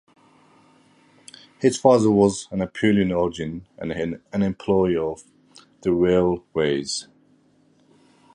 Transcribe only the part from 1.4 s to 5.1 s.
His father was of Apulian origin and an employee